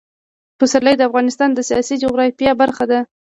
پسرلی 0.59 0.95
د 0.97 1.01
افغانستان 1.09 1.49
د 1.53 1.59
سیاسي 1.69 1.95
جغرافیه 2.03 2.51
برخه 2.61 2.85
ده. 2.91 2.99